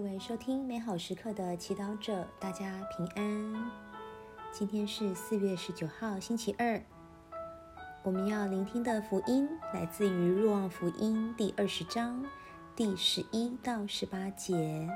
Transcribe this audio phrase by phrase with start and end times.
[0.00, 3.70] 各位收听美好时刻的祈祷者，大家平安。
[4.50, 6.82] 今天是四月十九号，星期二。
[8.02, 12.24] 我们要聆听的福音来自于《若望福音》第二十章
[12.74, 14.88] 第十一到十八节。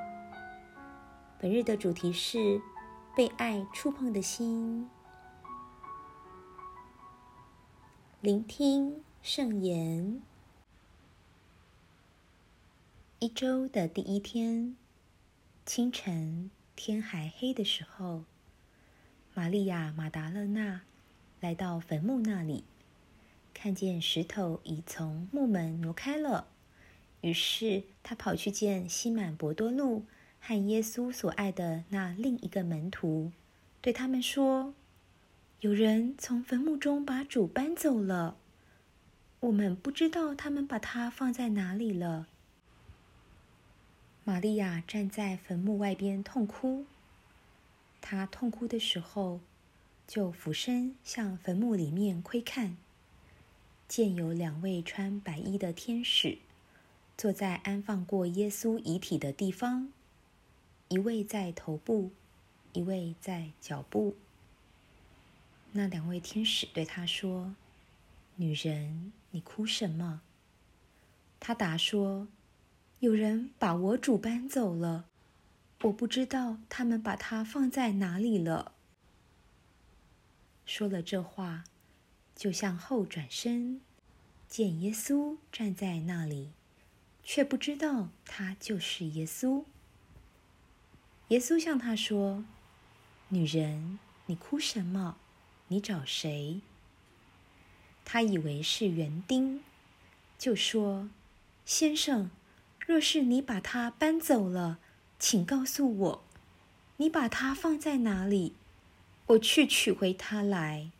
[1.38, 2.58] 本日的主题是
[3.14, 4.88] 被爱触碰的心。
[8.22, 10.22] 聆听圣言。
[13.18, 14.74] 一周的第一天。
[15.66, 18.24] 清晨天还黑的时候，
[19.32, 20.82] 玛利亚·马达勒纳
[21.40, 22.64] 来到坟墓那里，
[23.54, 26.48] 看见石头已从墓门挪开了。
[27.22, 30.04] 于是他跑去见西满伯多禄
[30.38, 33.32] 和耶稣所爱的那另一个门徒，
[33.80, 34.74] 对他们说
[35.60, 38.36] ：“有人从坟墓中把主搬走了，
[39.40, 42.28] 我们不知道他们把他放在哪里了。”
[44.26, 46.86] 玛利亚站在坟墓外边痛哭。
[48.00, 49.40] 她痛哭的时候，
[50.08, 52.78] 就俯身向坟墓里面窥看，
[53.86, 56.38] 见有两位穿白衣的天使
[57.18, 59.92] 坐在安放过耶稣遗体的地方，
[60.88, 62.10] 一位在头部，
[62.72, 64.16] 一位在脚部。
[65.72, 67.54] 那两位天使对他说
[68.36, 70.22] ：“女人，你哭什么？”
[71.38, 72.26] 他答说。
[73.04, 75.04] 有人把我主搬走了，
[75.82, 78.72] 我不知道他们把他放在哪里了。
[80.64, 81.64] 说了这话，
[82.34, 83.82] 就向后转身，
[84.48, 86.52] 见耶稣站在那里，
[87.22, 89.64] 却不知道他就是耶稣。
[91.28, 92.46] 耶稣向他说
[93.28, 95.18] ：“女人，你哭什么？
[95.68, 96.62] 你找谁？”
[98.02, 99.62] 他以为是园丁，
[100.38, 101.10] 就说
[101.66, 102.30] ：“先生。”
[102.86, 104.78] 若是你把它搬走了，
[105.18, 106.24] 请告诉我，
[106.98, 108.54] 你把它放在哪里，
[109.28, 110.90] 我去取回它来。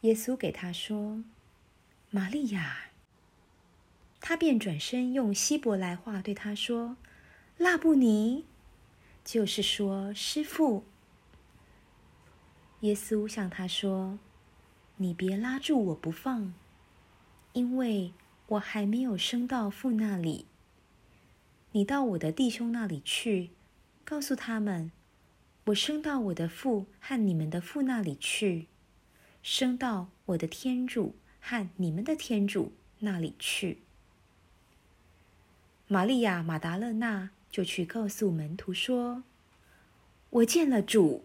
[0.00, 1.22] 耶稣给他说
[2.10, 2.86] ：“玛利亚。”
[4.18, 6.96] 他便转身用希伯来话对他说
[7.58, 8.46] ：“拉布尼，
[9.24, 10.84] 就是说师傅。”
[12.80, 14.18] 耶稣向他说
[14.96, 16.54] ：“你别拉住我不放，
[17.52, 18.14] 因为。”
[18.48, 20.46] 我还没有升到父那里。
[21.72, 23.50] 你到我的弟兄那里去，
[24.04, 24.90] 告诉他们，
[25.66, 28.66] 我升到我的父和你们的父那里去，
[29.42, 33.82] 升到我的天主和你们的天主那里去。
[35.86, 39.24] 玛利亚·马达勒纳就去告诉门徒说
[40.30, 41.24] ：“我见了主，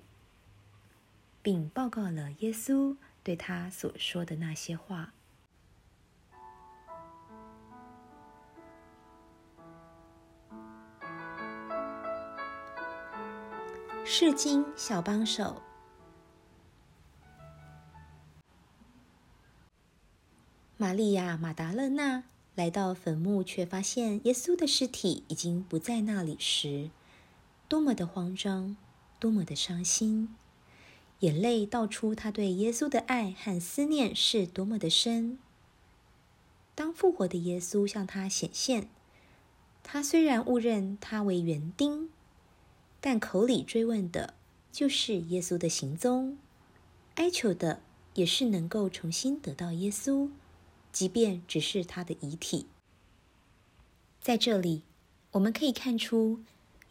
[1.42, 5.14] 并报告了耶稣对他所说的那些话。”
[14.06, 15.62] 世经小帮手，
[20.76, 26.90] 玛利亚·马达勒娜来到坟墓，却发现耶稣的尸体已经不在那里时，
[27.70, 28.76] 多么的慌张，
[29.20, 30.36] 多么的伤心，
[31.20, 35.40] 眼泪道出他对耶稣的爱和思念是多么的深。
[36.76, 38.90] 当复活的耶稣向他显现，
[39.82, 42.10] 他虽然误认他为园丁。
[43.06, 44.34] 但口里追问的，
[44.72, 46.38] 就是耶稣的行踪；
[47.16, 47.82] 哀求的，
[48.14, 50.30] 也是能够重新得到耶稣，
[50.94, 52.68] 即便只是他的遗体。
[54.22, 54.84] 在这里，
[55.32, 56.40] 我们可以看出，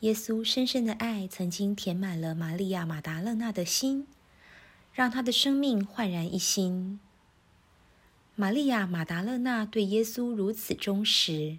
[0.00, 4.06] 耶稣深深的爱曾经填满了玛利亚·马达勒纳的心，
[4.92, 7.00] 让他的生命焕然一新。
[8.36, 11.56] 玛利亚·马达勒纳对耶稣如此忠实，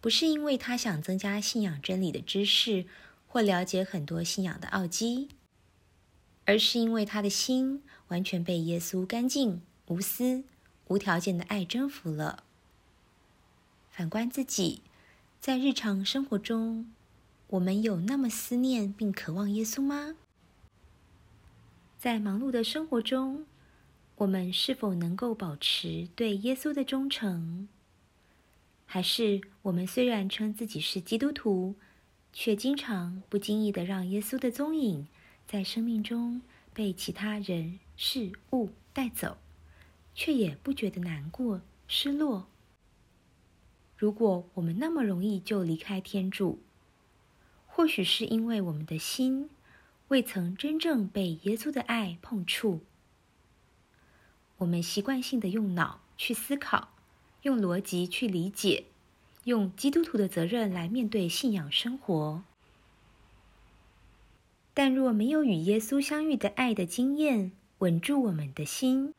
[0.00, 2.86] 不是因为他想增加信仰真理的知识。
[3.36, 5.28] 或了解很多信仰的奥基，
[6.46, 10.44] 而是因为他的心完全被耶稣干净、无私、
[10.88, 12.44] 无条件的爱征服了。
[13.90, 14.80] 反观自己，
[15.38, 16.90] 在日常生活中，
[17.48, 20.16] 我们有那么思念并渴望耶稣吗？
[21.98, 23.44] 在忙碌的生活中，
[24.14, 27.68] 我们是否能够保持对耶稣的忠诚？
[28.86, 31.74] 还是我们虽然称自己是基督徒？
[32.38, 35.08] 却经常不经意的让耶稣的踪影
[35.46, 36.42] 在生命中
[36.74, 39.38] 被其他人事物带走，
[40.14, 42.46] 却也不觉得难过、失落。
[43.96, 46.60] 如果我们那么容易就离开天主，
[47.66, 49.48] 或许是因为我们的心
[50.08, 52.82] 未曾真正被耶稣的爱碰触。
[54.58, 56.90] 我们习惯性的用脑去思考，
[57.40, 58.84] 用逻辑去理解，
[59.46, 62.42] 用基督徒的责任来面对信仰生活。
[64.74, 69.14] 但若没有与耶稣相遇的爱的经验稳住我们的心，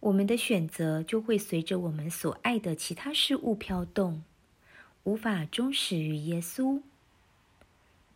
[0.00, 4.22] 我们的选择就会随着我们所爱的其他事物飘动，
[5.04, 6.80] 无法忠实于耶稣。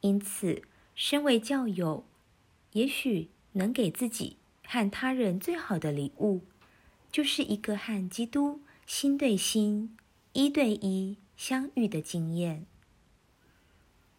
[0.00, 0.62] 因此，
[0.94, 2.04] 身为教友，
[2.72, 4.36] 也许能给自己
[4.66, 6.40] 和他人最好的礼物，
[7.12, 9.94] 就是一个和基督心对心、
[10.32, 12.66] 一对一相遇的经验。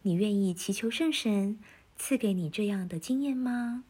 [0.02, 1.60] 你愿意祈求圣神？
[1.98, 3.86] 赐给你这样的经验吗？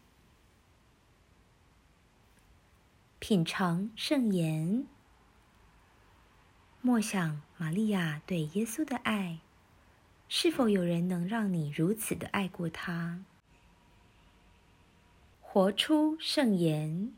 [3.17, 4.85] 品尝圣言，
[6.81, 9.39] 默想玛利亚对耶稣的爱，
[10.29, 13.23] 是否有人能让你如此的爱过他？
[15.41, 17.11] 活出圣言，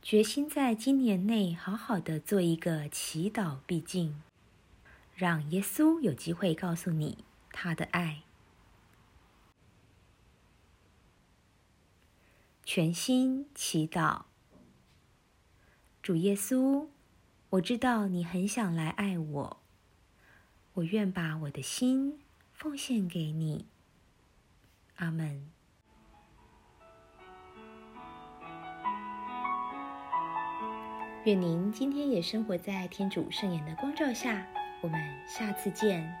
[0.00, 4.22] 决心在今年内好好的做一个祈祷必竟，
[5.22, 8.22] 让耶稣有机会告诉你他的爱。
[12.64, 14.22] 全心祈祷，
[16.02, 16.88] 主耶稣，
[17.50, 19.60] 我知道你很想来爱我，
[20.72, 22.18] 我愿把我的心
[22.52, 23.66] 奉献给你。
[24.96, 25.48] 阿门。
[31.24, 34.44] 愿您今天也生活在天主圣言的光照下。
[34.82, 36.12] 我们下次见。